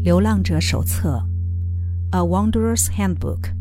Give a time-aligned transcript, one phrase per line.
[0.02, 1.22] 《流浪者手册》
[2.16, 3.54] （A Wanderer's Handbook），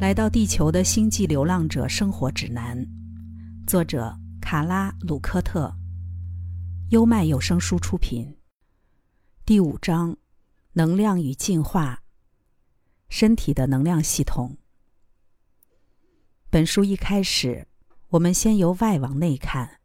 [0.00, 2.86] 来到地球的星际流浪者生活指南，
[3.66, 5.76] 作者卡拉·鲁科特，
[6.88, 8.38] 优麦有声书出品。
[9.44, 10.16] 第五章：
[10.72, 12.00] 能量与进化，
[13.10, 14.56] 身体的能量系统。
[16.48, 17.68] 本书一开始，
[18.08, 19.80] 我们先由外往内看。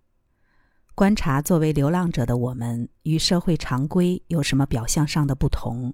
[1.00, 5.94] 观察作为流浪者的我们与社会常规有什么表象上的不同，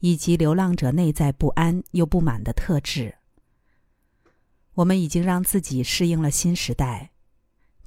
[0.00, 3.16] 以及流浪者内在不安又不满的特质。
[4.74, 7.12] 我们已经让自己适应了新时代。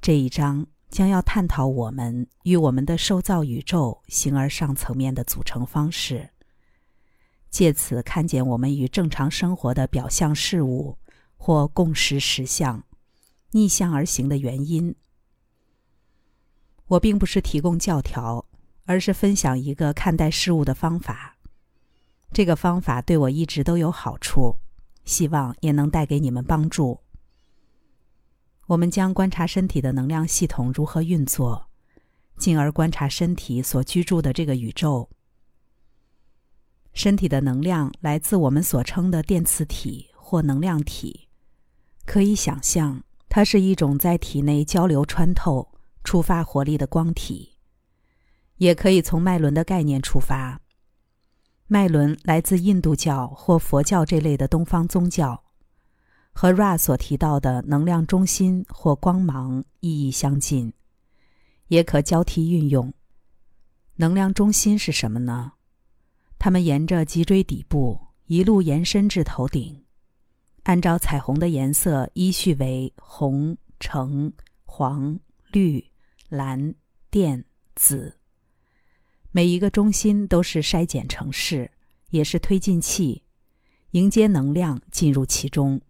[0.00, 6.30] 这一章将要探讨我们与我们的受造宇宙形而上层面的组成方式，
[7.48, 10.98] 借此看见我们与正常生活的表象事物
[11.36, 12.82] 或共识实相
[13.52, 14.96] 逆向而行的原因。
[16.88, 18.44] 我并不是提供教条，
[18.84, 21.36] 而是分享一个看待事物的方法。
[22.32, 24.56] 这个方法对我一直都有好处，
[25.04, 27.00] 希望也能带给你们帮助。
[28.66, 31.66] 我们将观察身体的能量系统如何运作，
[32.38, 35.08] 进而观察身体所居住的这个宇宙。
[36.92, 41.28] 身体的能量来自我们所称的电磁体或能量体，
[42.06, 45.73] 可以想象，它是一种在体内交流穿透。
[46.04, 47.56] 触发活力的光体，
[48.58, 50.60] 也可以从脉轮的概念出发。
[51.66, 55.42] 脉轮来自印度教或佛教这类的东方宗教，
[56.32, 60.72] 和 Ra 所提到的能量中心或光芒意义相近，
[61.68, 62.92] 也可交替运用。
[63.96, 65.52] 能量中心是什么呢？
[66.38, 69.84] 它们沿着脊椎底部一路延伸至头顶，
[70.64, 74.30] 按照彩虹的颜色依序为红、橙、
[74.66, 75.18] 黄、
[75.50, 75.82] 绿。
[76.34, 76.74] 蓝、
[77.10, 77.44] 靛、
[77.76, 78.18] 紫，
[79.30, 81.70] 每一个中心都是筛检城市，
[82.10, 83.22] 也是推进器，
[83.92, 85.80] 迎接能量进入其中。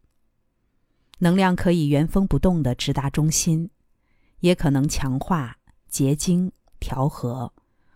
[1.18, 3.70] 能量可以原封不动的直达中心，
[4.40, 5.56] 也可能强化、
[5.88, 7.52] 结晶、调和，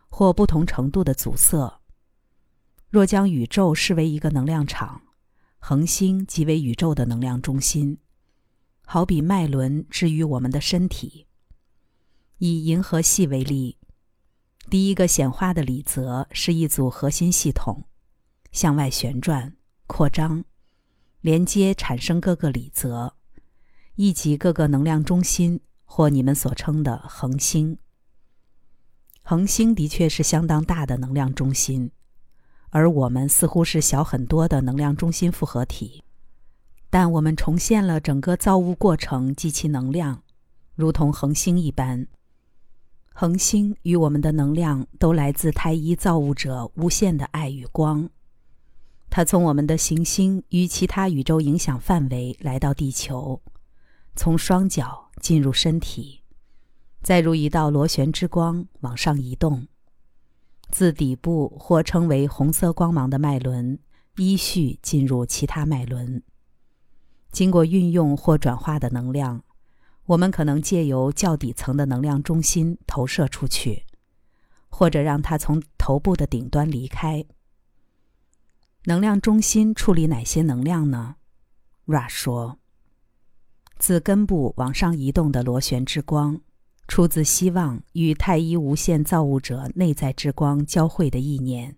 [0.08, 1.80] 或不同程度的阻塞。
[2.88, 5.02] 若将宇宙视为一个能量场，
[5.58, 7.98] 恒星即为宇宙的能量中心，
[8.86, 11.27] 好比脉轮置于我们的身体。
[12.38, 13.76] 以银河系为例，
[14.70, 17.82] 第一个显化的理则是一组核心系统，
[18.52, 19.56] 向外旋转、
[19.88, 20.44] 扩张、
[21.20, 23.14] 连接，产生各个理则，
[23.96, 27.76] 以及各个能量中心，或你们所称的恒星。
[29.22, 31.90] 恒星的确是相当大的能量中心，
[32.70, 36.04] 而我们似乎是小很多的能量中心复合体，
[36.88, 40.22] 但我们重现了整个造物过程及其能量，
[40.76, 42.06] 如同恒星一般。
[43.20, 48.08] 恒星与我们的能量都来自太一造物者无限的爱与光，
[49.10, 53.42] 它从我们的行星与其他宇宙影响范围来到地球，
[54.14, 56.20] 从双脚进入身体，
[57.02, 59.66] 再如一道螺旋之光往上移动，
[60.70, 63.80] 自底部或称为红色光芒的脉轮
[64.18, 66.22] 依序进入其他脉轮，
[67.32, 69.42] 经过运用或转化的能量。
[70.08, 73.84] 我们可能借由较底层的能量中心投射出去，
[74.70, 77.26] 或者让它从头部的顶端离开。
[78.84, 81.16] 能量中心处理哪些能量呢
[81.86, 82.58] ？Ra 说
[83.76, 86.40] ：“自根部往上移动的螺旋之光，
[86.86, 91.76] 出自希望与太一无限造物者内在之光交汇的意念，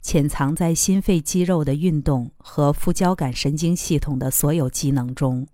[0.00, 5.46] 潜藏在心肺肌肉的运动和副交感神经系统的所有机能中。”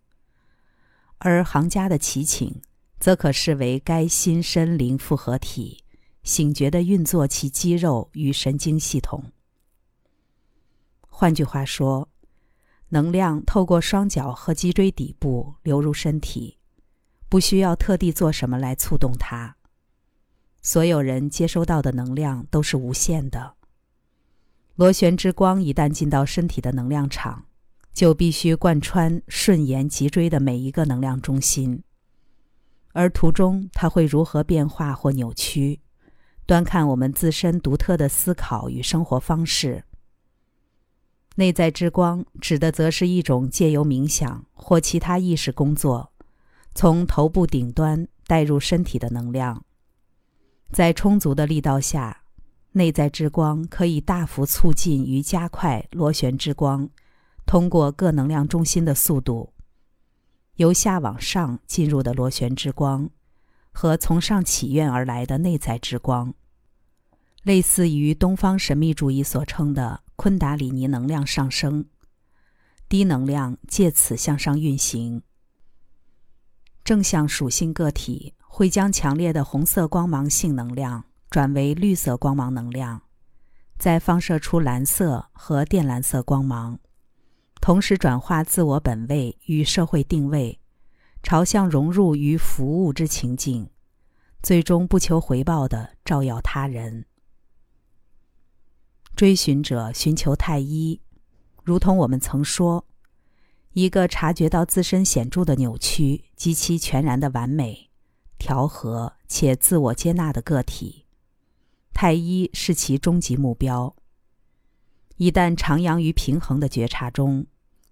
[1.22, 2.62] 而行家的祈请，
[2.98, 5.84] 则可视为该心身灵复合体
[6.22, 9.30] 醒觉的运作其肌肉与神经系统。
[11.06, 12.08] 换句话说，
[12.88, 16.56] 能量透过双脚和脊椎底部流入身体，
[17.28, 19.56] 不需要特地做什么来触动它。
[20.62, 23.56] 所有人接收到的能量都是无限的。
[24.74, 27.44] 螺旋之光一旦进到身体的能量场。
[27.92, 31.82] 就必须贯穿顺延脊椎的每一个能量中心，
[32.92, 35.80] 而途中它会如何变化或扭曲，
[36.46, 39.84] 端看我们自身独特的思考与生活方式。
[41.36, 46.12] 内在之光指的则是一种借由冥想或其他意识工作，
[46.74, 49.64] 从头部顶端带入身体的能量，
[50.72, 52.22] 在充足的力道下，
[52.72, 56.88] 内在之光可以大幅促进与加快螺旋之光。
[57.46, 59.52] 通过各能量中心的速度，
[60.56, 63.10] 由下往上进入的螺旋之光，
[63.72, 66.34] 和从上起愿而来的内在之光，
[67.42, 71.86] 类似于东方神秘主义所称的昆达里尼能量上升，
[72.88, 75.22] 低能量借此向上运行。
[76.84, 83.02] 正向属性个体会将强烈的红色光芒性能量转为绿色光芒能量，
[83.78, 86.80] 再放射出蓝色和靛蓝色光芒，
[87.70, 90.58] 同时转化自我本位与社会定位，
[91.22, 93.70] 朝向融入与服务之情境，
[94.42, 97.04] 最终不求回报的照耀他人。
[99.14, 101.00] 追寻者寻求太一，
[101.62, 102.84] 如同我们曾说。
[103.74, 107.88] 一个察觉到自身显著的扭曲及其全然的完美、
[108.36, 111.06] 调和且自我接纳的个体，
[111.94, 113.94] 太一是其终极目标。
[115.18, 117.46] 一旦徜徉于平衡的觉察中，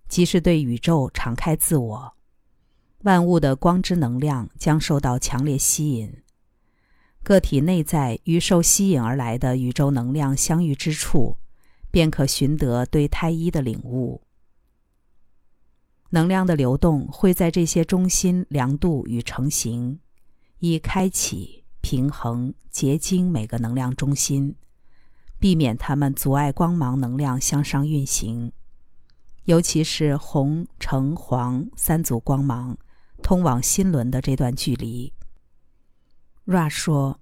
[0.09, 2.15] 即是对宇宙敞开自我，
[3.03, 6.13] 万物的光之能量将受到强烈吸引。
[7.23, 11.37] 个体内在与受吸引而来的宇宙能量相遇之处，
[11.91, 14.23] 便可寻得对太一的领悟。
[16.11, 20.01] 能量的流动会在这些中心量度与成型，
[20.61, 24.57] 以开启、平衡、结晶每个能量中心，
[25.39, 28.51] 避免它们阻碍光芒能量向上运行。
[29.49, 32.77] 尤其是红、橙、黄三组光芒
[33.23, 35.11] 通往心轮的这段距离。
[36.45, 37.19] Ra 说：“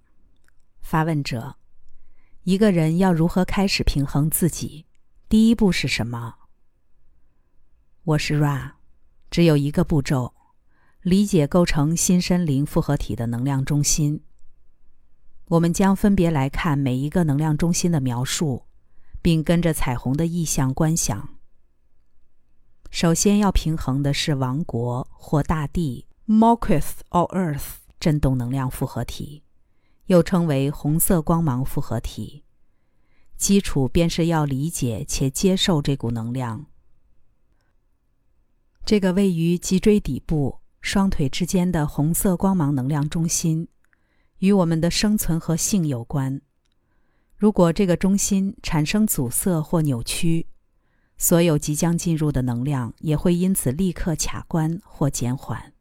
[0.82, 1.54] 发问者，
[2.42, 4.86] 一个人要如何开始平衡自己？
[5.28, 6.34] 第一步是什么？”
[8.02, 8.72] 我是 Ra。
[9.30, 10.34] 只有一个步骤：
[11.02, 14.24] 理解构成心身灵复合体的能量中心。
[15.46, 18.64] 我们将分别来看每一个能量中心的描述，
[19.22, 21.35] 并跟着彩虹的意象观想。
[22.96, 29.42] 首先要平衡的是王国或大地 （Malkuth or Earth） 振动能量复合体，
[30.06, 32.44] 又称为红色光芒复合体。
[33.36, 36.64] 基础便是要理解且接受这股能量。
[38.86, 43.68] 这个位于脊椎底部、双腿之间的红色光芒能量中心，
[44.38, 46.40] 与我们的生存和性有关。
[47.36, 50.46] 如果这个中心产生阻塞或扭曲，
[51.18, 55.72] 所有即将进入的能量也会因此立刻卡关或减缓，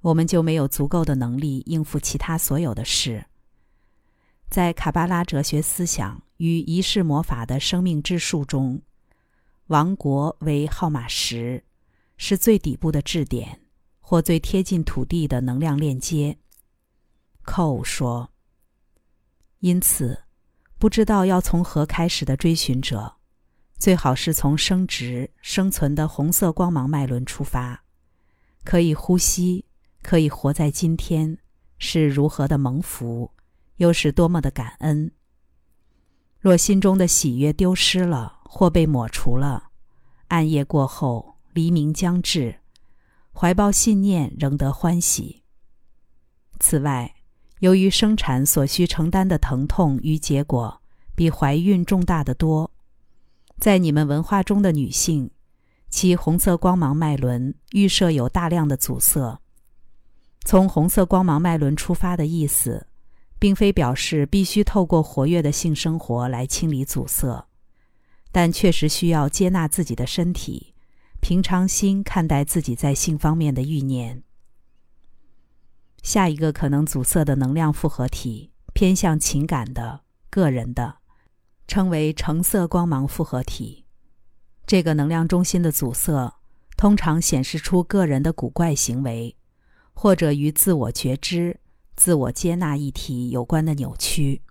[0.00, 3.26] 我们就没有足够的能力应付其他所有的事。
[4.48, 8.82] 在卡巴拉哲学思想与仪式魔法的生命之树中，
[9.66, 11.62] 王国为号码十。
[12.18, 13.60] 是最底部的质点，
[14.00, 16.38] 或最贴近土地的能量链接。
[17.42, 18.30] 寇说
[19.60, 20.22] ：“因此，
[20.78, 23.16] 不知道要从何开始的追寻者，
[23.78, 27.84] 最好是从生殖、生存的红色光芒脉轮出发。
[28.64, 29.64] 可以呼吸，
[30.02, 31.38] 可以活在今天，
[31.78, 33.30] 是如何的蒙福，
[33.76, 35.10] 又是多么的感恩。
[36.40, 39.70] 若心中的喜悦丢失了，或被抹除了，
[40.28, 42.60] 暗夜过后。”黎明将至，
[43.32, 45.42] 怀抱信念仍得欢喜。
[46.60, 47.14] 此外，
[47.60, 50.82] 由于生产所需承担的疼痛与结果
[51.14, 52.70] 比怀孕重大的多，
[53.58, 55.30] 在你们文化中的女性，
[55.88, 59.40] 其红色光芒脉轮预设有大量的阻塞。
[60.44, 62.86] 从红色光芒脉轮出发的意思，
[63.38, 67.48] 并非表示必须透过活跃的性生活来清理阻塞，
[68.30, 70.74] 但确实需要接纳自己的身体。
[71.18, 74.22] 平常心看待自己在性方面的欲念。
[76.02, 80.98] 下一个可能阻塞的能量复合体偏向情感的、个人的，
[81.66, 83.84] 称为橙色光芒复合体。
[84.66, 86.34] 这个能量中心的阻塞
[86.76, 89.36] 通常显示出个人的古怪行为，
[89.94, 91.60] 或者与自我觉知、
[91.94, 94.42] 自我接纳议题有关的扭曲。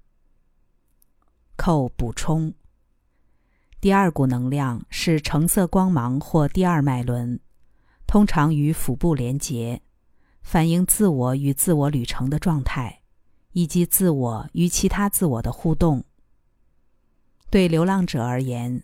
[1.55, 2.53] 扣补充。
[3.79, 7.39] 第二股能量是橙色光芒或第二脉轮，
[8.07, 9.81] 通常与腹部连结，
[10.41, 13.01] 反映自我与自我旅程的状态，
[13.51, 16.03] 以及自我与其他自我的互动。
[17.55, 18.83] 对流浪者而言，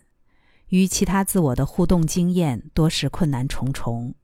[0.68, 4.14] 与其他自我的互动经验多是困难重重。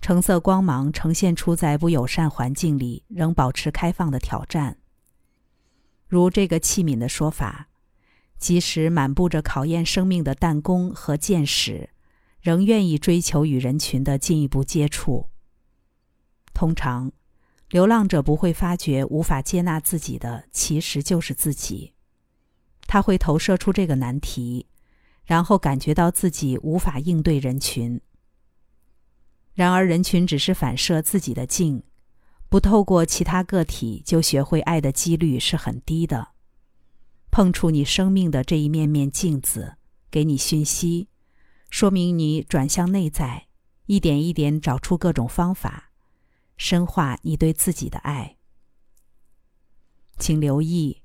[0.00, 4.78] 橙色光芒呈现出在不友善环境里仍保持开放的挑战，
[6.08, 7.68] 如这个器皿的说法。
[8.38, 11.90] 即使满布着考验生命的弹弓和箭矢，
[12.40, 15.28] 仍愿意追求与人群的进一步接触。
[16.54, 17.12] 通常，
[17.68, 21.92] 流浪者不会发觉无法接纳自己的其实就是自己。
[22.86, 24.66] 他会投射出这个难题，
[25.24, 28.00] 然后感觉到自己无法应对人群。
[29.54, 31.82] 然而，人群只是反射自己的镜，
[32.48, 36.28] 不透过其他个体就学会爱的几率是很低的。
[37.30, 39.76] 碰触你生命的这一面面镜子，
[40.10, 41.08] 给你讯息，
[41.70, 43.46] 说明你转向内在，
[43.86, 45.90] 一点一点找出各种方法，
[46.56, 48.36] 深化你对自己的爱。
[50.18, 51.02] 请留意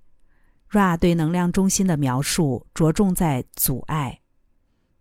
[0.72, 4.22] ，Ra 对能量中心的描述着重在阻碍，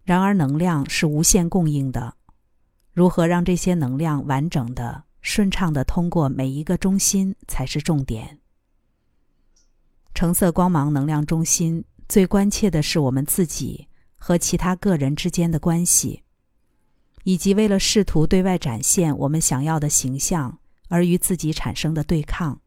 [0.02, 2.16] 然而能量是无限供应的。
[2.92, 8.40] 如何让这些能量完整的、顺畅的通过每一个中心才是重点。
[10.12, 13.86] 橙色光芒能量中心最关切的是我们自己
[14.16, 16.24] 和其他个人之间的关系，
[17.22, 20.58] 以及为了试图对外展现我们想要的形象
[20.88, 22.60] 而与自己产生的对抗。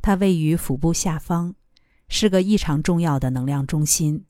[0.00, 1.54] 它位于腹部下方，
[2.16, 4.24] 是个异常重要的能量中心。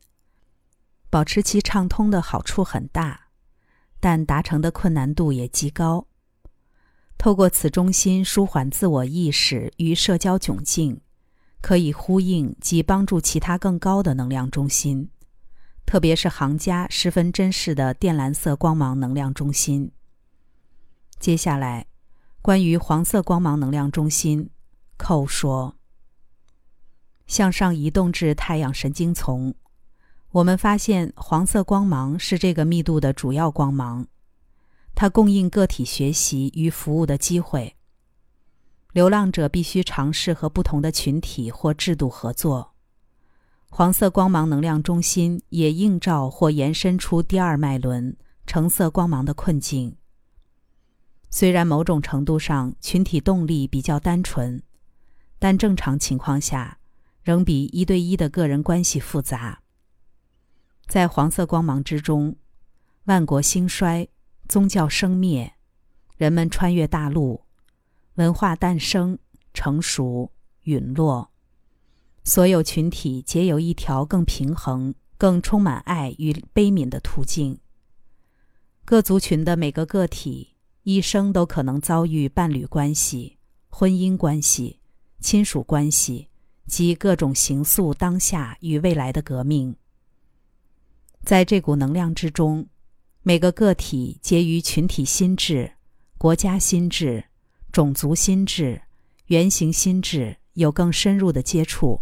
[1.10, 3.26] 保持其畅通的好处很大，
[4.00, 6.06] 但达成的困难度也极高。
[7.18, 10.98] 透过此中心舒缓自我意识与社交窘境，
[11.60, 15.10] 可以呼应及帮助其他更高的能量中心，
[15.84, 19.92] 特别是行家十分珍视的靛蓝色光芒能量中心。
[21.18, 21.84] 接下来，
[22.40, 24.48] 关于黄色光芒能量中心。
[24.96, 25.76] 寇说
[27.26, 29.54] ：“向上移动至太阳神经丛，
[30.30, 34.06] 我们发现黄色光芒是这个密度的主要光芒，
[34.94, 37.76] 它供应个体学习与服务的机会。
[38.92, 42.74] 流浪者必须尝试和不同的群体或制度合作。
[43.68, 48.16] 黄色光芒能量中心也映照或延伸出第二脉轮
[48.46, 49.96] 橙色光芒的困境。
[51.28, 54.62] 虽然某种程度上群体动力比较单纯。”
[55.40, 56.78] 但正常情况下，
[57.24, 59.62] 仍比一对一的个人关系复杂。
[60.86, 62.36] 在黄色光芒之中，
[63.04, 64.06] 万国兴衰，
[64.46, 65.54] 宗教生灭，
[66.16, 67.42] 人们穿越大陆，
[68.14, 69.18] 文化诞生、
[69.52, 70.30] 成熟、
[70.64, 71.32] 陨落，
[72.22, 77.58] 所有群体皆有一条更平衡、更充满爱与悲悯的途径。
[78.84, 83.38] 各族群的每个个体一生都可能遭遇伴侣关系、
[83.70, 84.80] 婚姻关系。
[85.20, 86.28] 亲属关系
[86.66, 89.76] 及各种形塑当下与未来的革命，
[91.22, 92.66] 在这股能量之中，
[93.22, 95.72] 每个个体皆与群体心智、
[96.16, 97.24] 国家心智、
[97.70, 98.82] 种族心智、
[99.26, 102.00] 原型心智有更深入的接触。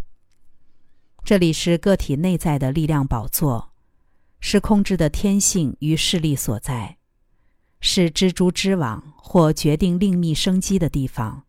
[1.23, 3.73] 这里是个体内在的力量宝座，
[4.39, 6.97] 是控制的天性与势力所在，
[7.79, 11.45] 是蜘蛛织网或决定另觅生机的地方。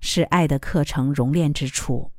[0.00, 2.12] 是爱的课程熔炼之处，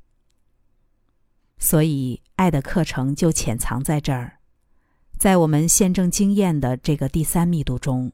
[1.60, 4.40] 所以爱的课程就潜藏在这儿，
[5.18, 8.12] 在我们现正经验的这个第三密度中，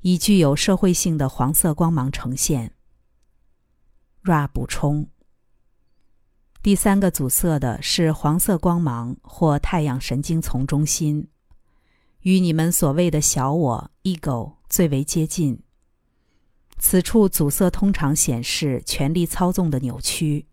[0.00, 2.74] 以具有社会性的黄色光芒呈现。
[4.22, 5.08] Ra 补充：
[6.62, 11.28] 第三个阻塞的是黄色光芒或太阳神经丛中心，
[12.20, 15.60] 与你们所谓的小我 （ego） 最为接近。
[16.78, 20.46] 此处阻塞通常显示权力操纵的扭曲。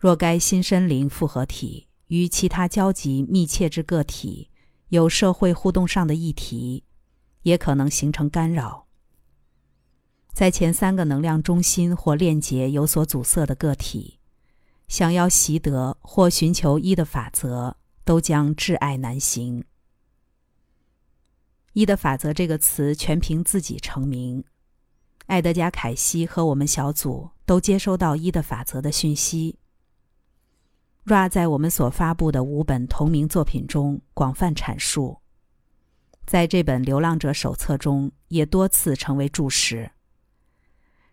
[0.00, 4.48] 若该新森灵复合体与其他交集密切之个体
[4.88, 6.84] 有社会互动上的议题，
[7.42, 8.86] 也可能形成干扰。
[10.32, 14.18] 在前三个能量中心或链接有所阻塞的个体，
[14.88, 19.62] 想要习得或寻求一的法则，都将挚爱难行。
[21.74, 24.42] 一的法则这个词全凭自己成名。
[25.26, 29.58] 艾德加·凯西和我们小组都接收到一的法则的讯息。
[31.04, 35.20] Ra 在我们所发布的五本同名作品中广泛阐述，
[36.26, 39.92] 在这本《流浪者手册》中也多次成为注释。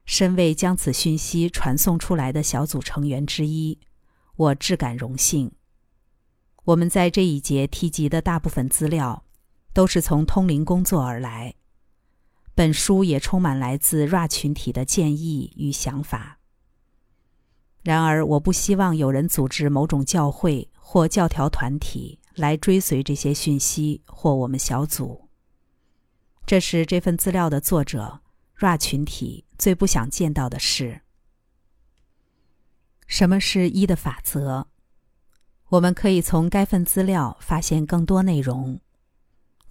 [0.05, 3.79] 身为将此讯息传送出来的小组成员之一，
[4.35, 5.51] 我至感荣幸。
[6.65, 9.23] 我们在这一节提及的大部分资料，
[9.73, 11.55] 都是从通灵工作而来。
[12.53, 16.36] 本书也充满来自 Ra 群体的建议与想法。
[17.87, 25.29] 然而，我不希望有人组织某种教会或教条团体来追随这些讯息或我们小组。
[26.45, 28.19] 这是这份资料的作者
[28.57, 30.99] Ra 群体最不想见到的事。
[33.07, 34.67] 什么是一的法则？
[35.69, 38.81] 我们可以从该份资料发现更多内容，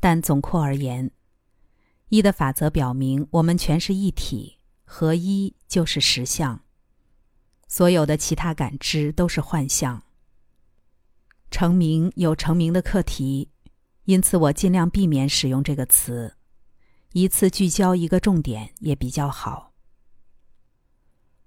[0.00, 1.10] 但总括而言。
[2.08, 6.62] 一的法则表明，我们全是一体，合一就是实相。
[7.68, 10.02] 所有的其他感知都是幻象。
[11.50, 13.50] 成名有成名的课题，
[14.04, 16.36] 因此我尽量避免使用这个词，
[17.12, 19.72] 一次聚焦一个重点也比较好。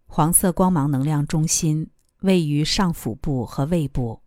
[0.07, 4.21] 黄色光芒能量中心位于上腹部和胃部，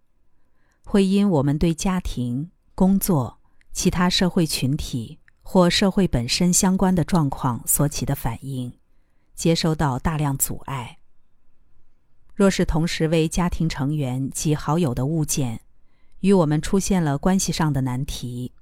[0.85, 3.41] 会因我们对家庭、工作、
[3.73, 8.73] 其他社会群体或社会本身相关的状况所起的反应，
[9.35, 11.02] 接收到大量阻碍。
[12.35, 15.61] 若是同时为家庭成员及好友的物件，
[16.21, 18.53] 与我们出现了关系上的难题，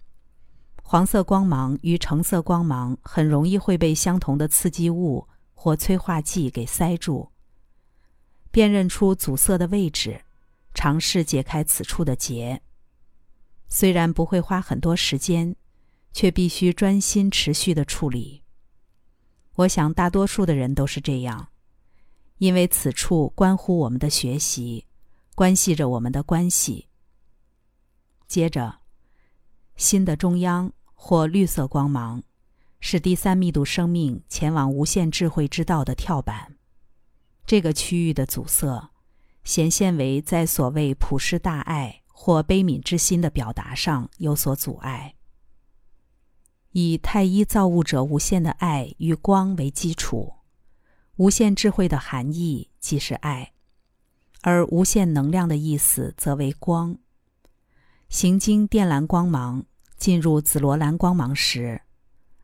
[0.82, 7.30] 黄色光芒与橙色光芒很容易会被相同的刺激物或催化剂给塞住。
[8.50, 10.22] 辨认出阻塞的位置，
[10.74, 12.60] 尝试解开此处的结。
[13.68, 15.54] 虽然不会花很多时间，
[16.12, 18.42] 却必须专心持续的处理。
[19.54, 21.49] 我想大多数的人都是这样。
[22.40, 24.86] 因为此处关乎我们的学习，
[25.34, 26.88] 关系着我们的关系。
[28.26, 28.78] 接着，
[29.76, 32.22] 心的中央或绿色光芒，
[32.80, 36.56] 是第三密度生命前往无限智慧之道的跳板。
[37.44, 38.90] 这个区域的阻塞，
[39.44, 45.14] 显现为在所谓普世大爱或悲悯之心的表达上有所阻碍。
[46.70, 50.36] 以太一造物者无限的爱与光为基础。
[51.20, 53.52] 无限智慧的含义即是爱，
[54.40, 56.96] 而无限能量的意思则为光。
[58.08, 59.66] 行经靛蓝光芒
[59.98, 61.82] 进入紫罗兰光芒时，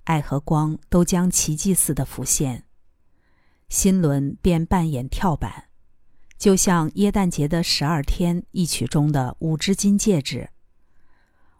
[0.04, 2.64] 爱和光都将奇迹似的浮现，
[3.70, 5.68] 心轮便扮演跳板，
[6.36, 10.50] 就像耶诞节的十二天一曲中的五只金戒指。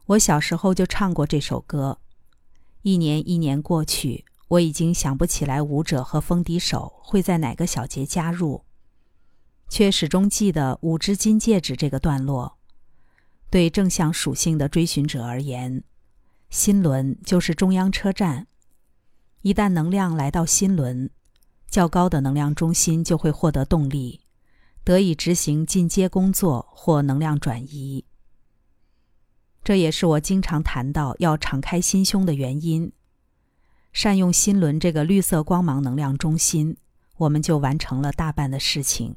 [0.05, 1.99] 我小时候就唱过这首歌，
[2.83, 4.26] 一年一年过去。
[4.49, 8.65] 我已经想不起来舞者和风笛手会在哪个小节加入，
[9.69, 12.57] 却始终记得五只金戒指这个段落。
[13.51, 15.83] 对正向属性的追寻者而言，
[16.51, 18.47] 心轮就是中央车站。
[19.43, 21.11] 一旦能量来到心轮，
[21.69, 24.21] 较高的能量中心就会获得动力，
[24.85, 28.05] 得以执行进阶工作或能量转移。
[29.65, 32.93] 这也是我经常谈到要敞开心胸的原因。
[33.97, 36.77] 善用心轮这个绿色光芒能量中心，
[37.17, 39.17] 我们就完成了大半的事情。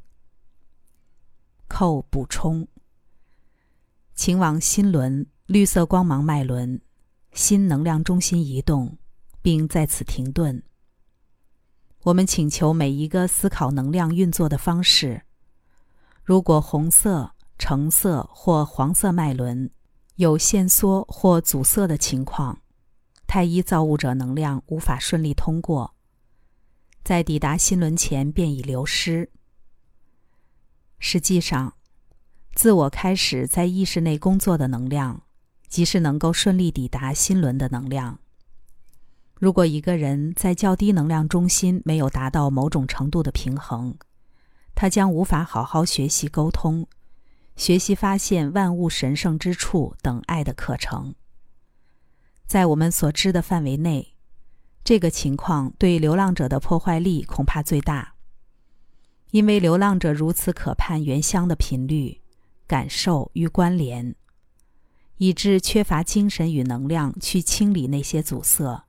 [1.67, 2.65] 扣补充，
[4.15, 6.79] 请往心轮绿色光芒脉轮
[7.33, 8.97] 新能量中心移动，
[9.41, 10.63] 并在此停顿。
[12.03, 15.23] 我们请求每一个思考能量运作的方式。
[16.23, 19.69] 如果红色、橙色或黄色脉轮
[20.15, 22.57] 有限缩或阻塞的情况。
[23.29, 25.93] 太一造物者能量无法顺利通过，
[27.03, 29.29] 在抵达心轮前便已流失。
[30.97, 31.75] 实际上，
[32.55, 35.21] 自我开始在意识内工作的能量，
[35.67, 38.17] 即是能够顺利抵达心轮的能量。
[39.35, 43.95] 如果一个人在较低能量中心没有达到某种程度的平衡，
[44.73, 46.87] 他将无法好好学习沟通、
[47.55, 51.13] 学习发现万物神圣之处等爱的课程。
[52.49, 54.15] 在我们所知的范围内，
[54.83, 58.15] 这个情况对流浪者的破坏力恐怕最大，
[59.29, 62.21] 因为流浪者如此渴盼原乡的频率、
[62.65, 64.15] 感受与关联，
[65.17, 68.87] 以致缺乏精神与能量去清理那些阻塞，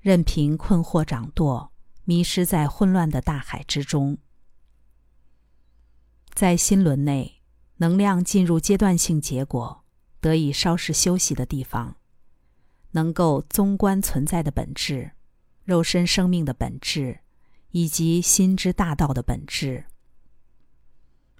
[0.00, 1.72] 任凭困惑掌舵，
[2.04, 4.18] 迷失在混乱的大海之中。
[6.34, 7.40] 在心轮内，
[7.78, 9.82] 能量进入阶段性结果，
[10.20, 11.96] 得以稍事休息的地方。
[12.92, 15.10] 能够综观存在的本质、
[15.64, 17.20] 肉身生命的本质，
[17.70, 19.84] 以及心之大道的本质。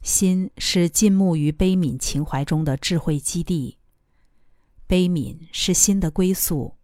[0.03, 3.79] 心是浸没于悲悯情怀中的智慧基地，
[4.87, 6.77] 悲悯是心的归宿。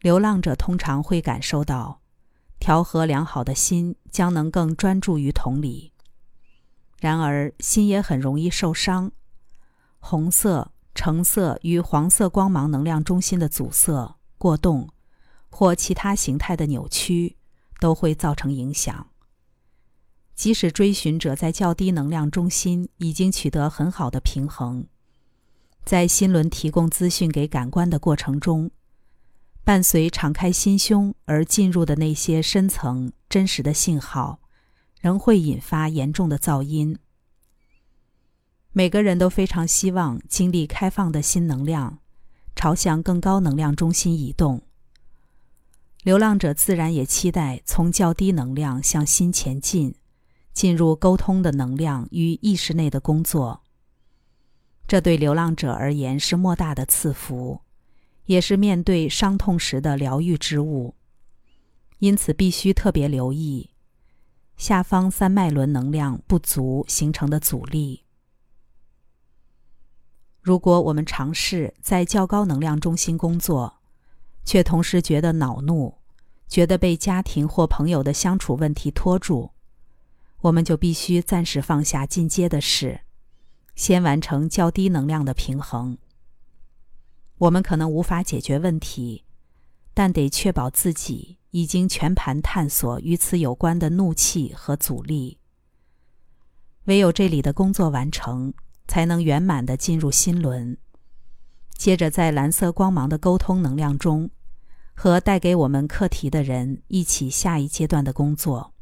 [0.00, 2.00] 流浪者通常会感受到，
[2.58, 5.92] 调和良好的心将能更专注于同理。
[7.00, 9.12] 然而，心也很容易受伤。
[9.98, 10.73] 红色。
[10.94, 14.88] 橙色与黄色光芒能量中心的阻塞、过动，
[15.50, 17.36] 或其他形态的扭曲，
[17.80, 19.08] 都会造成影响。
[20.34, 24.86] 即使追寻者在较低能量中心已经取得很好的平衡，
[25.84, 28.70] 在心轮提供资讯给感官的过程中，
[29.62, 34.40] 伴随敞开心胸而进入的那些深层真实的信号，
[35.00, 36.98] 仍会引发严重的噪音。
[38.76, 42.00] 每个人都非常希望经历开放的新能量，
[42.56, 44.62] 朝向更高能量中心移动。
[46.02, 49.94] 流浪者自然也期待从较低能量向心前进，
[50.52, 53.62] 进入沟通的能量与意识内的工作。
[54.88, 57.60] 这对流浪者而言是莫大的赐福，
[58.26, 60.96] 也是面对伤痛时的疗愈之物。
[62.00, 63.70] 因此，必须特别留意，
[64.56, 68.03] 下方三脉轮能量不足形成的阻力。
[70.44, 73.80] 如果我们尝试在较高能量中心工作，
[74.44, 75.94] 却同时觉得恼怒，
[76.46, 79.52] 觉得被家庭或朋友的相处问题拖住，
[80.42, 83.00] 我们就必须暂时放下进阶的事，
[83.74, 85.96] 先完成较低能量的平衡。
[87.38, 89.24] 我们可能无法解决问题，
[89.94, 95.38] 但得确保自己已经全盘探索与此有关的怒气和阻力。
[96.84, 98.52] 唯有这里的工作完成，
[98.86, 100.76] 才能圆满的进入心轮。
[101.76, 104.30] 接着，在蓝色光芒的沟通能量中，
[104.94, 108.74] 和带给我们课题的人一起下一阶段的工作。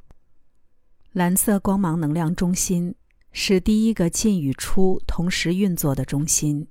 [1.13, 2.95] 蓝色光芒能量中心
[3.33, 6.69] 是第一个进与出同时运作的中心。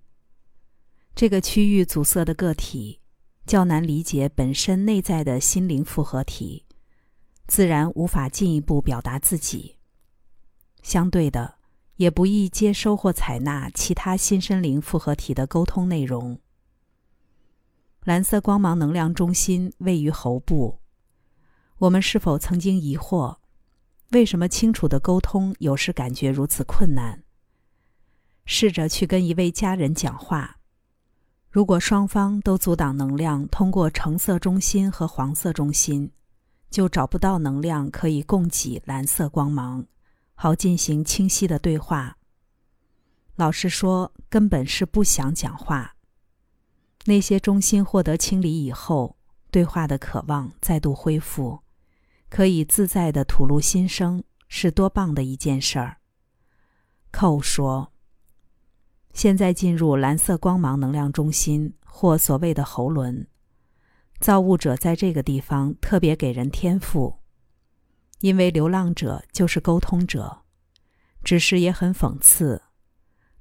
[1.16, 3.00] 这个区域阻塞的个体
[3.46, 6.66] 较难理解本身内在的心灵复合体，
[7.48, 9.78] 自然无法进一步表达自己。
[10.84, 11.61] 相对的。
[12.02, 16.40] 也不易接收或采纳其他新生灵复合体的沟通内容。
[18.04, 20.80] 蓝色光芒能量中心位于喉部。
[21.78, 23.38] 我们是否曾经疑惑，
[24.14, 27.22] 为什么清楚的沟通有时感觉如此困难？
[28.46, 30.58] 试着去跟一位家人讲话，
[31.52, 36.12] 如果双方都阻挡能量通过橙色中心和黄色中心，
[36.72, 39.86] 就找不到能量可以供给蓝色光芒。
[40.42, 42.18] 好进行清晰的对话。
[43.36, 45.96] 老实说，根本是不想讲话。
[47.06, 49.18] 那些中心获得清理以后，
[49.52, 51.60] 对话的渴望再度恢复，
[52.28, 55.98] 可以自在的吐露心声，是多棒的一件事儿。
[57.12, 57.94] 寇说
[59.14, 63.28] ：“现在进入蓝色光芒能量中心，或所谓的喉轮，
[64.20, 67.20] 造物者在这个地方特别给人天赋。”
[68.22, 70.44] 因为流浪者就是沟通者，
[71.24, 72.62] 只是也很讽刺，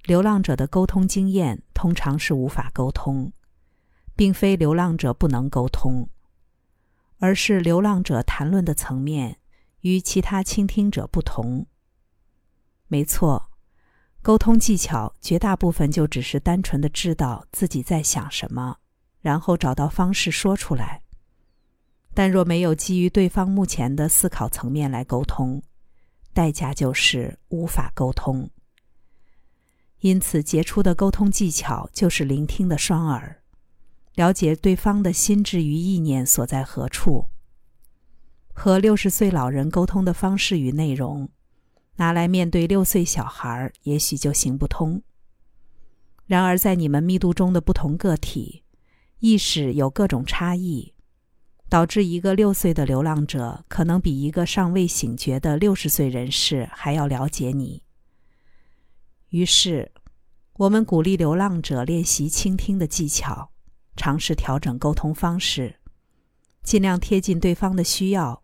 [0.04, 3.32] 流浪者的沟通经验通常是无法沟通，
[4.16, 6.08] 并非流浪者不能沟通，
[7.18, 9.38] 而是流浪者谈论的层面
[9.80, 11.66] 与其他倾听者不同。
[12.88, 13.50] 没错，
[14.22, 18.78] 沟通技巧绝大部分就只是单纯的知道自己在想什么，
[19.20, 21.02] 然后找到方式说出来。
[22.20, 25.62] 但若没有基于对方目前的思考层面来沟通，
[26.34, 28.50] 代价就是无法沟通。
[30.00, 33.40] 因此，杰出的沟通技巧就是聆听的双耳，
[34.16, 37.24] 了解对方的心智与意念所在何处。
[38.52, 41.26] 和六十岁老人沟通的方式与内容，
[41.96, 45.02] 拿来面对六岁小孩，也许就行不通。
[46.26, 48.62] 然而，在你们密度中的不同个体，
[49.20, 50.92] 意识有各种差异。
[51.70, 57.84] 导致一个六岁的流浪者可能比一个尚未醒觉的六十岁人士还要了解你。
[59.28, 59.92] 于是，
[60.54, 63.52] 我们鼓励流浪者练习倾听的技巧，
[63.94, 65.76] 尝试调整沟通方式，
[66.64, 68.42] 尽量贴近对方的需要。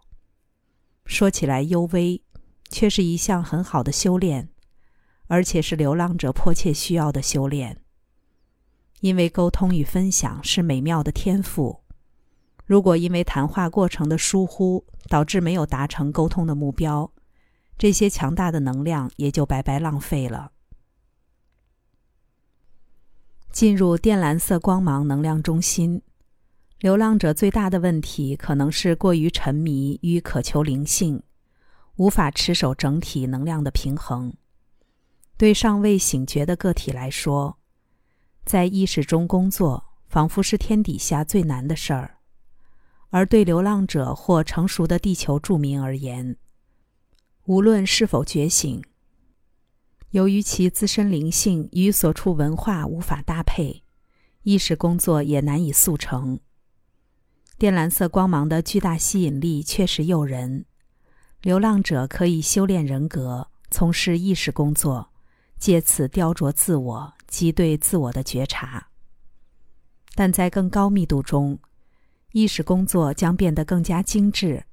[1.05, 2.23] 说起来幽微，
[2.71, 4.49] 却是一项很好的修炼，
[5.27, 7.81] 而且是流浪者迫切需要的修炼。
[9.01, 11.86] 因为沟通与分享是美妙的天赋。
[12.67, 17.13] 如果因为谈话过程的疏忽导致没有达成沟通的目标，
[17.79, 20.51] 这些强大的能量也就白白浪费了。
[23.53, 26.03] 进入靛蓝色光芒能量中心，
[26.81, 31.23] 流浪者最大的问题可能是过于沉迷于渴求灵性，
[31.95, 34.35] 无法持守整体能量的平衡。
[35.37, 37.59] 对尚未醒觉的个体来说，
[38.45, 42.16] 在意识中工作仿佛是天底下最难的事儿。
[43.17, 46.37] 而对流浪者或成熟的地球住民而言，
[47.47, 48.85] 无论是否觉醒，
[50.11, 53.83] 由于其自身灵性与所处文化无法搭配，
[54.43, 56.39] 意识工作也难以速成。
[57.59, 60.67] 靛蓝色光芒的巨大吸引力确实诱人，
[61.41, 65.09] 流浪者可以修炼人格，从事意识工作，
[65.59, 68.89] 借此雕琢自我及对自我的觉察。
[70.15, 71.59] 但在更高密度中，
[72.33, 74.65] 意识工作将变得更加精致，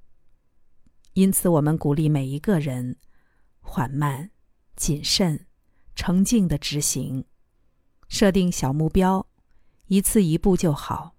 [1.13, 2.97] 因此我们鼓励每一个人
[3.61, 4.31] 缓慢、
[4.75, 5.45] 谨慎、
[5.95, 7.23] 沉静的执行，
[8.09, 9.25] 设定小目标，
[9.87, 11.15] 一次一步就好。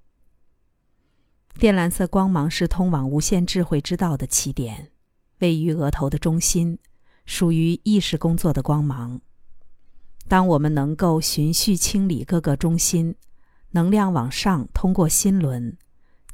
[1.57, 4.91] 靛蓝色光芒是通往无限智慧之道的起点，
[5.39, 6.79] 位于额头的中心，
[7.25, 9.21] 属于意识工作的光芒。
[10.27, 13.15] 当我们能够循序清理各个中心，
[13.71, 15.77] 能量往上通过心轮。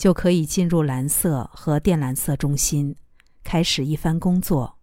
[0.01, 2.97] 就可以进入蓝色和靛蓝色中心，
[3.45, 4.79] 开始一番工作，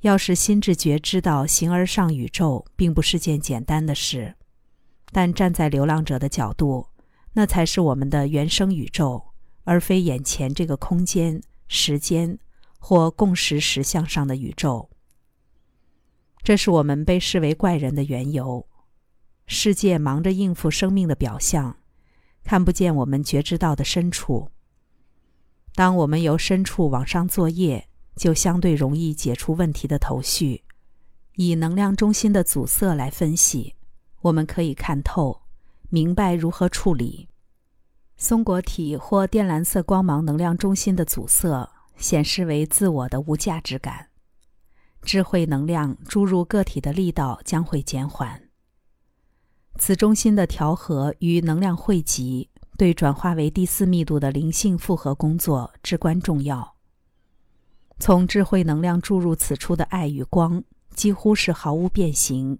[0.00, 4.36] 要是心智觉知到形而上宇宙，并不是件简单的事。
[5.12, 6.86] 但站在流浪者的角度，
[7.34, 9.22] 那才是我们的原生宇宙，
[9.64, 12.38] 而非眼前这个空间、时间
[12.78, 14.88] 或共识实相上的宇宙。
[16.42, 18.66] 这是我们被视为怪人的缘由。
[19.46, 21.76] 世界忙着应付生命的表象，
[22.44, 24.50] 看不见我们觉知到的深处。
[25.74, 30.64] 当我们由深处往上作业，就相对容易解除问题的头绪。
[31.36, 33.74] 以能量中心的阻塞来分析，
[34.20, 35.42] 我们可以看透，
[35.88, 37.28] 明白如何处理
[38.18, 44.08] 松果体或靛蓝色光芒能量中心的阻塞，显示为自我的无价值感。
[45.02, 48.49] 智慧能量注入个体的力道将会减缓。
[49.80, 56.76] 此中心的调和与能量汇集，对转化为第四密度的灵性复合工作至关重要。
[57.98, 60.62] 从智慧能量注入此处的爱与光，
[60.94, 62.58] 几乎是毫无变形，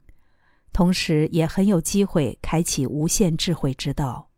[0.73, 4.31] 同时也很有机会开启无限智慧之道。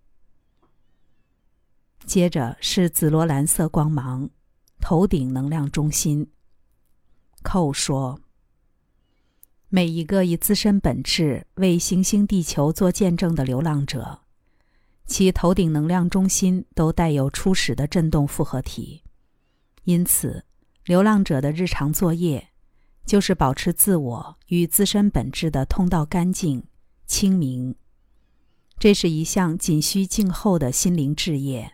[2.05, 4.29] 接着是紫罗兰色光芒，
[4.81, 6.29] 头顶能量中心。
[7.45, 8.19] 寇说
[9.75, 14.21] ：“每一个以自身本质为行星地球做见证的流浪者，
[15.07, 19.03] 其头顶能量中心都带有初始的振动复合体。
[19.85, 20.45] 因此，
[20.85, 22.49] 流浪者的日常作业
[23.07, 26.65] 就是保持自我与自身本质的通道干净、
[27.07, 27.75] 清明。
[28.79, 31.73] 这是一项仅需静候的心灵置业。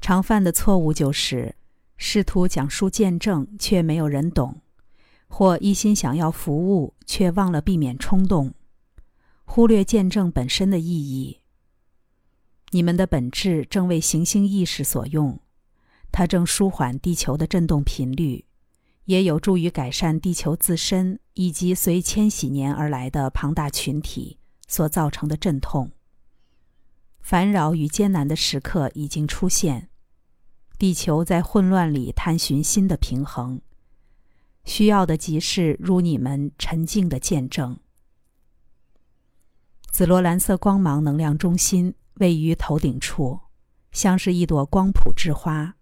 [0.00, 1.54] 常犯的错误就是
[1.98, 4.62] 试图讲述见证，却没有人懂。”
[5.36, 8.54] 或一心想要服务，却忘了避免冲动，
[9.42, 11.40] 忽略见证本身的意义。
[12.70, 15.40] 你们的本质正为行星意识所用，
[16.12, 18.44] 它正舒缓地球的振动频率，
[19.06, 25.90] 也有助于改善地球自身以及随千禧年而来的庞大群体所造成的阵痛。
[27.20, 29.88] 烦扰与艰难的时刻已经出现，
[30.78, 33.60] 地球在混乱里探寻新的平衡。
[34.64, 37.78] 需要的即是如你们沉静的见证。
[39.90, 43.40] 紫罗兰色光芒能量中心位于头顶处，
[43.92, 45.76] 像是一朵光谱之花。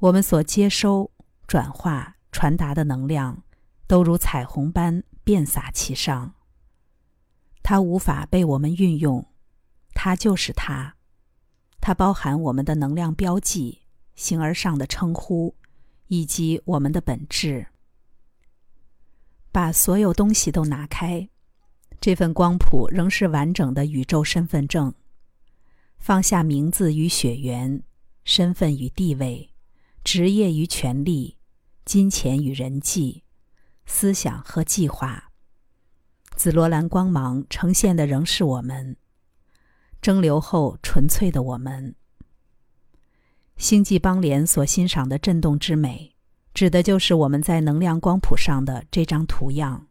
[0.00, 1.10] 我们所接收、
[1.46, 3.42] 转化、传达的能量，
[3.86, 6.34] 都如彩虹般遍洒其上。
[7.62, 9.26] 它无法被我们运用，
[9.94, 10.96] 它就是它。
[11.80, 13.82] 它包含我们的能量标记、
[14.14, 15.54] 形而上的称呼。
[16.10, 17.68] 以及我们的本质。
[19.52, 21.28] 把所有东西都拿开，
[22.00, 24.92] 这份光谱仍是完整的宇宙身份证。
[25.98, 27.84] 放下名字与血缘，
[28.24, 29.52] 身份与地位，
[30.02, 31.36] 职业与权利，
[31.84, 33.22] 金钱与人际，
[33.86, 35.30] 思想和计划。
[36.34, 38.96] 紫罗兰光芒呈现的仍是我们，
[40.02, 41.94] 蒸馏后纯粹的我们。
[43.60, 46.16] 星际邦联所欣赏的震动之美，
[46.54, 49.86] 指的就是我们在能量光谱上的这张图样。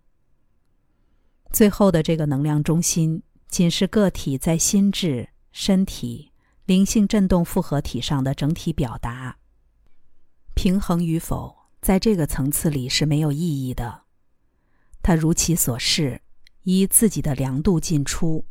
[1.52, 6.32] 最后的这个能量中心，仅是个体在心智、身体、
[6.66, 9.38] 灵性振动复合体上的整体表达。
[10.56, 14.02] 平衡与否，在这个层次里是没有意义的。
[15.04, 16.20] 它如其所示，
[16.64, 18.46] 依自己的量度进出，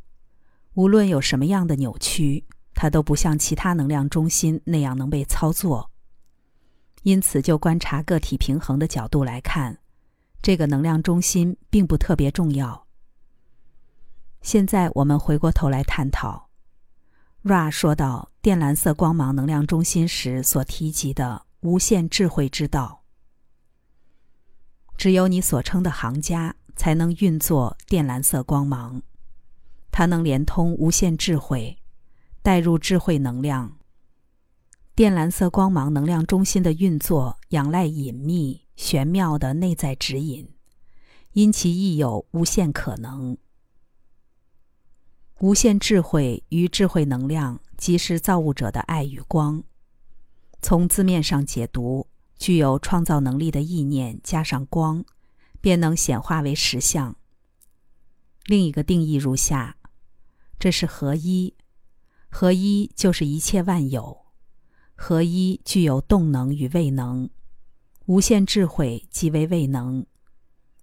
[0.74, 2.44] 无论有什么样的扭曲。
[2.80, 5.90] 它都不像其他能量中心那样能被操作，
[7.02, 9.76] 因此就观察个体平衡的角度来看，
[10.40, 12.86] 这个能量中心并不特别重要。
[14.42, 16.50] 现在我们回过头来探讨
[17.42, 23.02] ，Ra 说到靛蓝色光芒能量中心时所提及的无限智慧之道。
[24.96, 29.02] 只有你所称的行家才能运作靛蓝色光芒，
[29.90, 31.76] 它能连通无限智慧。
[32.48, 33.76] 带入智慧能量。
[34.96, 40.48] 靛蓝色光芒能量中心的运作仰赖隐秘玄妙的内在指引，
[41.34, 43.36] 因其亦有无限可能。
[45.40, 49.62] 无限智慧与智慧能量，即是造物者的爱与光。
[50.62, 52.06] 从字面上解读，
[52.38, 55.04] 具有创造能力的意念加上光，
[55.60, 57.14] 便能显化为实相。
[58.46, 59.76] 另一个定义如下：
[60.58, 61.52] 这是合一。
[62.28, 64.26] 合一就是一切万有，
[64.94, 67.30] 合一具有动能与未能，
[68.06, 70.04] 无限智慧即为未能，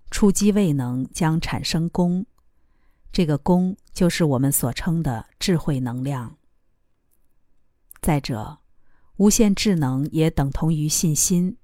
[0.09, 2.25] 触及未能将产生功，
[3.11, 6.37] 这个功就是我们所称的智慧能量。
[8.01, 8.59] 再者，
[9.17, 11.57] 无限智能也等同于信心，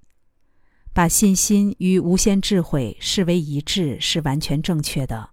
[0.93, 5.31] 把信心与无限智慧视为一致是完全正确的。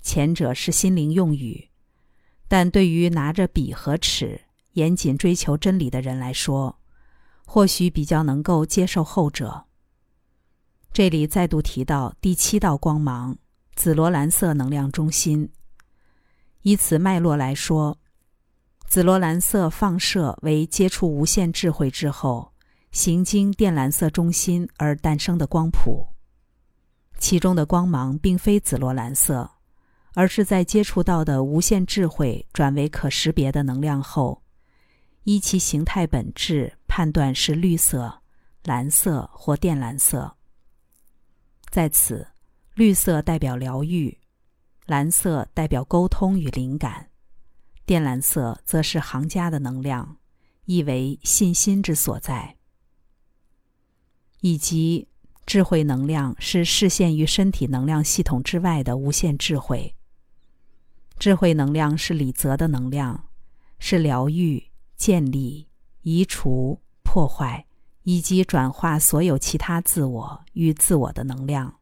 [0.00, 1.70] 前者是心灵用语，
[2.52, 4.38] 但对于拿着笔和尺
[4.72, 6.78] 严谨追求真理的人来说，
[7.46, 9.64] 或许比较能够接受后者。
[10.92, 13.38] 这里再度提到第七道光芒——
[13.74, 15.50] 紫罗兰色能量中心。
[16.60, 17.96] 以此脉络来说，
[18.86, 22.52] 紫罗兰色放射为接触无限智慧之后，
[22.90, 26.06] 行经靛蓝色中心而诞生的光谱。
[27.16, 29.50] 其中的光芒并非紫罗兰色，
[30.14, 34.42] 而是在接触到的无限智慧转为可识别的能量后，
[35.24, 38.22] 依其形态本质判断是绿色、
[38.64, 40.36] 蓝色或靛蓝色。
[41.70, 42.28] 在此，
[42.74, 44.18] 绿色代表疗愈。
[44.84, 47.08] 蓝色代表沟通与灵感，
[47.86, 50.18] 靛蓝色则是行家的能量，
[50.64, 52.56] 意为信心之所在。
[54.40, 55.08] 以及
[55.46, 59.94] 智慧能量是视线于身体能量系统之外的无限智慧。
[61.18, 63.24] 智慧能量是理则的能量，
[63.78, 64.62] 是疗愈、
[64.96, 65.68] 建立、
[66.02, 67.64] 移除、破坏
[68.02, 71.76] 以及转化所有其他自我与自我的能量。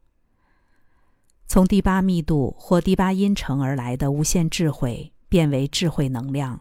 [1.46, 6.60] 从第八密度或第八音程而来的无限智慧，变为智慧能量。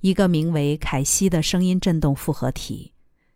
[0.00, 2.92] 一个名为凯西的声音振动复合体，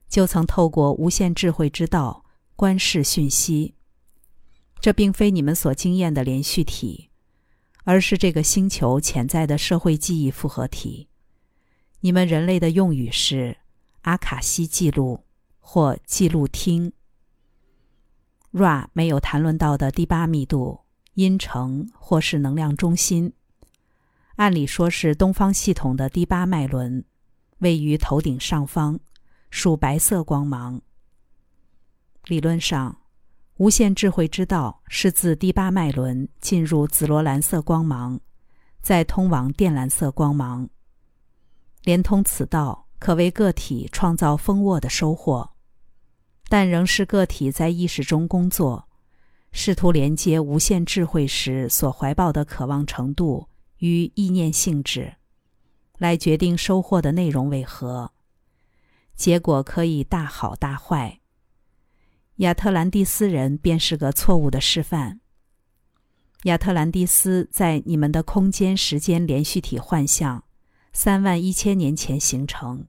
[0.09, 2.25] 就曾透过无限智慧之道
[2.55, 3.75] 观视讯息。
[4.79, 7.11] 这并非你们所经验的连续体，
[7.85, 11.09] 而是这个星球潜在的社会记忆复合体。
[12.01, 13.57] 你们人类的用语是
[14.03, 15.25] 阿卡西记录
[15.61, 16.93] 或记录厅。
[18.53, 20.81] Ra 没有谈论到的第八密度
[21.15, 23.33] 音程或是能量中心，
[24.37, 27.05] 按理说是东方系统的第八脉轮，
[27.59, 28.99] 位于头顶上方，
[29.51, 30.83] 属白色光芒。
[32.27, 33.02] 理论上，
[33.59, 38.19] 无限智慧之道是自第八脉轮进入紫罗兰色光芒，
[38.81, 40.69] 再通往靛蓝色光芒。
[41.85, 45.51] 连通此道，可为个体创造丰沃的收获。
[46.49, 48.89] 但仍是个体在意识中工作，
[49.53, 55.15] 试图连接无限智慧时所怀抱的渴望程度与意念性质，
[55.99, 58.13] 来决定收获的内容为何。
[59.15, 61.22] 结果可以大好大坏。
[62.37, 65.21] 亚特兰蒂斯人便是个错误的示范。
[66.45, 70.45] 亚特兰蒂斯在你们的空间时间连续体幻象，
[70.93, 72.87] 三万一千年前形成。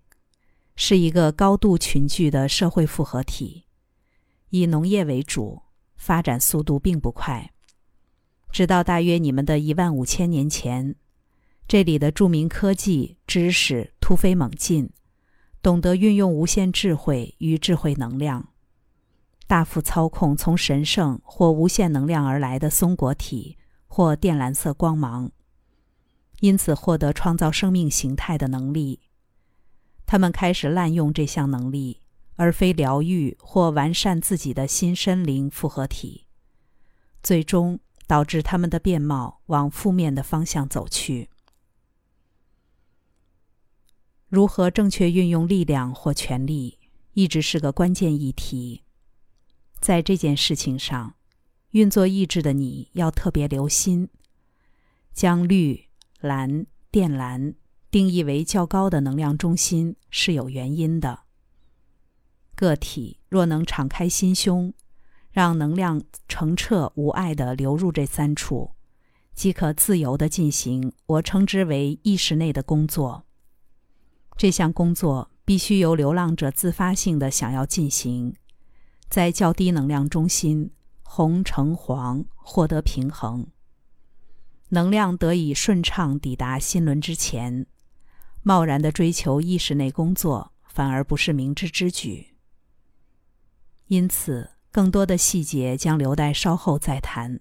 [0.76, 3.66] 是一个高度群聚的社会复合体，
[4.50, 5.62] 以农业为主，
[5.96, 7.52] 发展速度并不快。
[8.52, 10.96] 直到大约你们的一万五千年前，
[11.68, 14.90] 这里的著名科技知识突飞猛进，
[15.62, 18.50] 懂得运用无限智慧与智慧能量，
[19.46, 25.32] 大幅操控从神圣或无限能量而来的松果体或靛蓝色光芒，
[26.40, 29.02] 因此获得创造生命形态的能力。
[30.06, 32.02] 他们开始滥用这项能力，
[32.36, 36.26] 而非疗愈或完善自己的新身灵复合体，
[37.22, 41.30] 最终导致他们的面貌往负面的方向走去。
[44.28, 46.80] 如何正确运用力量或权力，
[47.14, 48.82] 一直是个关键议题。
[49.84, 51.16] 在这件事情上，
[51.72, 54.08] 运作意志的你要特别留心，
[55.12, 55.90] 将绿、
[56.22, 57.56] 蓝、靛蓝。
[57.92, 61.24] 定义为较高的能量中心是有原因的。
[62.56, 64.74] 个体若能敞开心胸，
[65.32, 68.72] 让能量澄澈无碍地流入这三处，
[69.36, 73.26] 即可自由地进行我称之为意识内的工作。
[74.38, 78.34] 这项工作必须由流浪者自发性的想要进行，
[79.14, 80.72] 在较低能量中心
[81.04, 83.46] 红橙黄获得平衡，
[84.70, 87.68] 能量得以顺畅抵达心轮之前。
[88.42, 92.30] 贸然的追求意识内工作，反而不是明智之举。
[93.86, 97.40] 因此，更多的细节将留待稍后再谈。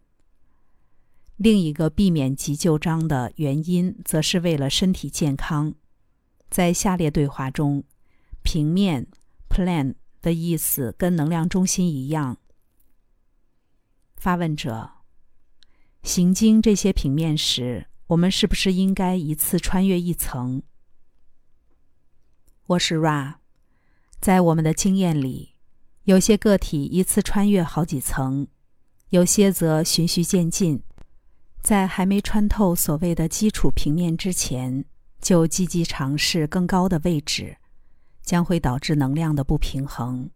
[1.38, 5.72] 另一个避免急救章的原因，则是为了身体健康。
[6.50, 7.82] 在下列对话中，
[8.42, 9.06] 平面
[9.48, 12.38] （plan） 的意思跟能量中心一样。
[14.16, 14.90] 发问者：
[16.02, 20.62] 行经这些平面时，我们是不是应该一次穿越一层？
[22.66, 23.34] 我是 Ra，
[24.20, 25.56] 在我们的经验里，
[26.04, 28.46] 有些个体一次穿越好几层，
[29.10, 30.82] 有些则循序渐进，
[31.60, 34.84] 在还没穿透所谓的基础平面之前，
[35.20, 37.56] 就积极尝试更高的位置，
[38.22, 40.30] 将会导致能量的不平衡。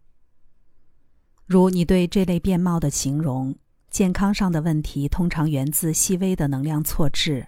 [1.45, 3.55] 如你对这类变貌的形容，
[3.89, 7.47] 健康上的问题通常源自细微的能量错置。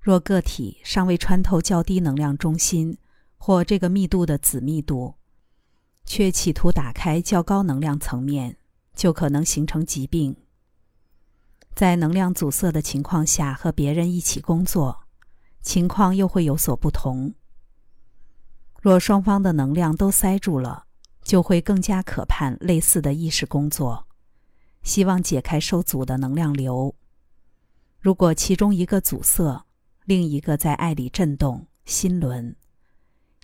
[0.00, 2.98] 若个体尚未穿透较低能量中心
[3.36, 5.14] 或这个密度的子密度，
[6.04, 8.56] 却企图打开较高能量层面，
[8.94, 10.36] 就可能形成疾病。
[11.74, 15.04] 在能量阻塞的情况下和别人一起工作，
[15.60, 17.34] 情况又会有所不同。
[18.82, 20.84] 若双方的能量都塞住了。
[21.22, 24.08] 就会更加渴盼类似的意识工作，
[24.82, 26.92] 希望解开受阻的能量流。
[28.00, 29.64] 如果其中一个阻塞，
[30.04, 32.56] 另一个在爱里震动，心轮，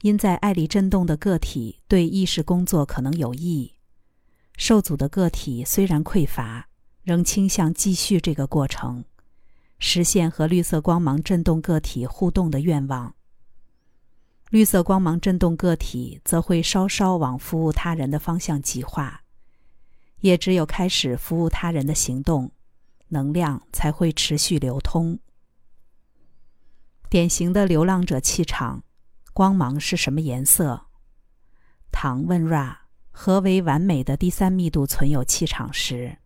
[0.03, 3.73] 因在爱里震动的个体对意识工作可能有益。
[4.57, 6.67] 受阻的个体虽然匮乏，
[7.05, 9.05] 仍倾向继续这个过程，
[9.79, 13.15] 实现和绿色光芒震动个体互动的愿望。
[14.51, 19.23] 绿色光芒振动个体，则会稍稍往服务他人的方向极化。
[20.21, 22.51] 也只有开始服务他人的行动，
[23.09, 25.19] 能量才会持续流通。
[27.11, 28.83] 典型的流浪者气场，
[29.35, 30.87] 光芒是什么颜色？
[31.93, 32.79] 唐问 Ra
[33.11, 36.19] 何为完美的第三密度存有气场时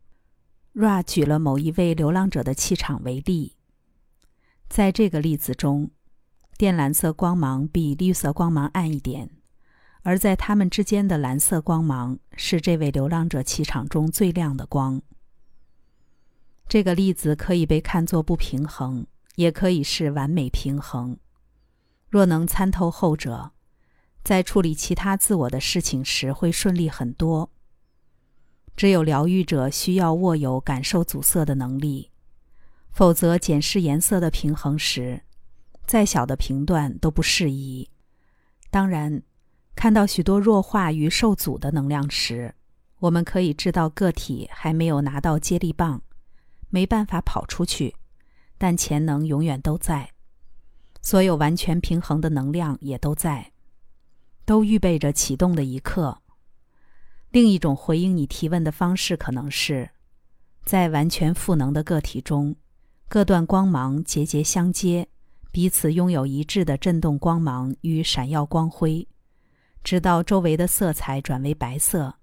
[0.74, 3.56] ，Ra 举了某一位流浪者的气场为例。
[4.68, 5.90] 在这个例子中。
[6.62, 9.28] 靛蓝色光芒比绿色光芒暗一点，
[10.02, 15.02] 而在它们之间的蓝色光芒是这位流浪者气场中最亮的光。
[16.68, 19.04] 这个例子可以被看作不平衡，
[19.34, 21.18] 也可以是完美平衡。
[22.08, 23.50] 若能参透后者，
[24.22, 27.50] 在处理其他自我的事情时会顺利很多。
[28.76, 32.12] 只有疗愈者需要握有感受阻塞的能力，
[32.92, 35.24] 否则检视颜色的平衡时。
[35.92, 37.86] 再小的评断都不适宜。
[38.70, 39.22] 当然，
[39.74, 42.54] 看到许多弱化与受阻的能量时，
[43.00, 46.00] 我们可以知道个体还没有拿到接力棒，
[46.70, 47.94] 没办法跑出去，
[48.56, 50.12] 但潜能永远都在。
[51.02, 53.52] 所有完全平衡的能量也都在，
[54.46, 56.22] 都预备着启动的一刻。
[57.28, 59.90] 另一种回应你提问的方式可能是，
[60.64, 62.56] 在完全赋能的个体中，
[63.10, 65.08] 各段光芒节节相接。
[65.52, 69.06] 彼此拥有一致的振动光芒与闪耀光辉，
[69.84, 72.14] 直到周围的色彩转为白色，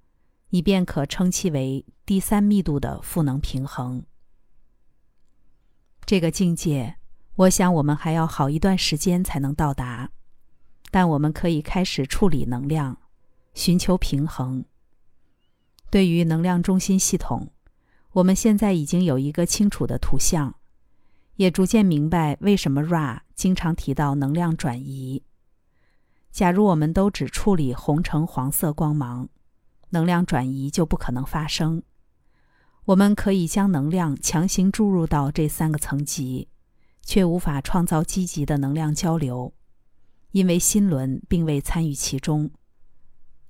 [0.49, 4.03] 你便可称其为第三密度的赋能平衡。
[6.07, 6.95] 这个境界，
[7.36, 10.09] 我想我们还要好一段时间才能到达，
[10.89, 12.97] 但我们可以开始处理能量，
[13.53, 14.65] 寻求平衡。
[15.91, 17.51] 对于能量中心系统，
[18.13, 20.55] 我们现在已经有一个清楚的图像。
[21.40, 25.24] 也逐渐明白为什么 Ra 经常提到能量转移。
[26.32, 29.30] 假如我们都只处理红橙黄色光芒，
[29.92, 31.82] 能量转移就不可能发生。
[32.84, 36.50] 我们可以将能量强行注入到这三个层级，
[37.04, 39.54] 却无法创造积极的能量交流，
[40.32, 42.52] 因为心轮并未参与其中。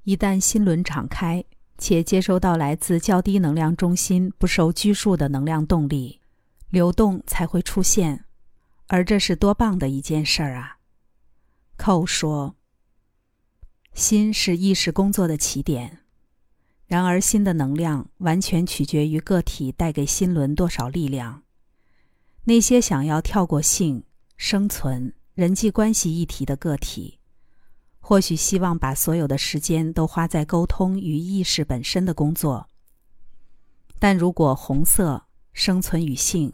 [0.04, 1.44] 一旦心轮敞开，
[1.80, 6.19] 且接收到来自较低能量中心不受拘束的能量动力。
[6.70, 8.26] 流动才会出现，
[8.86, 10.78] 而这是多棒的一件事儿啊！
[11.78, 12.56] 寇说
[13.96, 16.02] ：“心是意识工作的起点，
[16.86, 21.42] 然而心的能量完全取决于个体带给心轮多少力量。
[22.44, 24.04] 那些想要跳过性、
[24.38, 27.18] 生存、人际关系议题的个体，
[28.00, 32.68] 或许希望把所有的时间都花在沟通与意识本身的工作。
[33.98, 36.54] 但如果红色……”生存与性，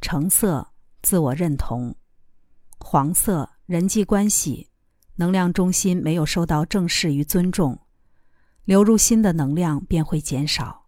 [0.00, 0.68] 橙色
[1.02, 1.94] 自我认同，
[2.78, 4.70] 黄色人际关系，
[5.16, 7.80] 能量中心没有受到正视与尊重，
[8.64, 10.86] 流入心的能量便会减少。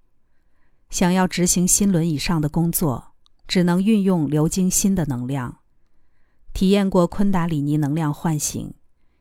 [0.89, 3.13] 想要执行心轮以上的工作，
[3.47, 5.59] 只能运用流经心的能量。
[6.55, 8.73] 体验过昆达里尼能量唤醒，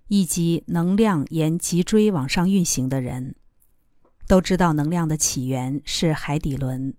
[0.08, 3.36] 以及能量沿脊椎往上运行的人，
[4.28, 6.94] 都知道能量的起源是海底轮。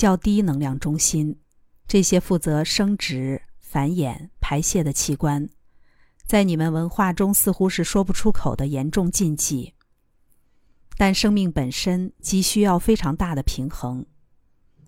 [0.00, 1.38] 较低能量中心，
[1.86, 5.50] 这些负责生殖、繁衍、排泄的器官，
[6.24, 9.74] 在你们文化中似乎是说不出口的严重禁忌。
[10.96, 14.06] 但生命本身即需要非常大的平衡，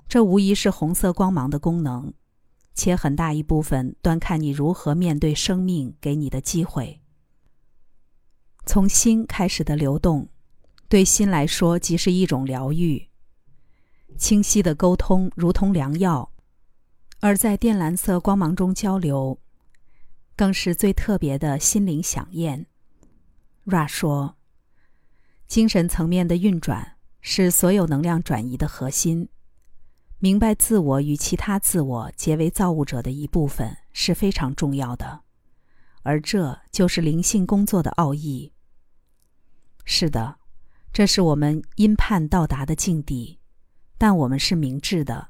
[0.08, 2.14] 这无疑是红色光芒的功能，
[2.72, 7.02] 且很大一部分端看你如何面对生命给你的机会。
[8.64, 10.30] 从心开始的流动，
[10.88, 13.11] 对心来说即是一种疗愈。
[14.16, 16.30] 清晰的沟通如同良药，
[17.20, 19.38] 而在靛蓝色光芒中交流，
[20.36, 22.66] 更是最特别的心灵飨宴。
[23.64, 24.36] Ra 说
[25.46, 29.28] ：“精神层面的运转是所有能量转移的核心。
[30.18, 35.22] 明白自我与其他自我结为造物者的一部分是非常重要的，
[36.02, 38.52] 而这就是灵性工作的奥义。
[39.84, 40.38] 是的，
[40.92, 43.40] 这是我们因盼到达的境地，
[44.02, 45.28] 但我们是明智的，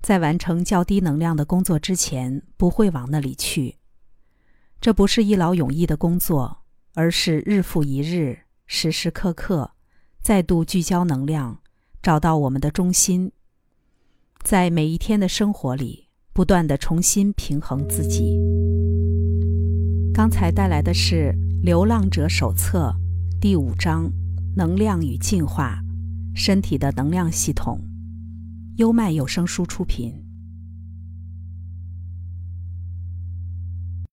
[0.00, 3.78] 在完成较低能量的工作之前，不会往那里去。
[4.80, 6.58] 这不是一劳永逸的工作，
[6.94, 9.72] 而是日复一日、时时刻刻
[10.20, 11.58] 再度聚焦能量，
[12.00, 13.32] 找到我们的中心。
[14.44, 18.38] 在每一天的生活里，不断的重新平衡自己。
[20.14, 21.32] 刚才带来的是
[21.64, 22.94] 《流浪者手册》
[23.40, 24.08] 第五章：
[24.54, 25.80] 能量与进化，
[26.38, 27.80] 身体的能量系统。
[28.76, 30.27] 优麦有声书出品。